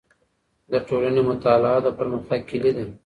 [0.71, 2.85] د ټولنې مطالعه د پرمختګ کیلي ده.